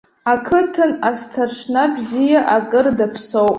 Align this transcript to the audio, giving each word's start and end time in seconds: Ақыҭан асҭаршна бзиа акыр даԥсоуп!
Ақыҭан 0.33 0.91
асҭаршна 1.09 1.83
бзиа 1.93 2.41
акыр 2.55 2.85
даԥсоуп! 2.97 3.49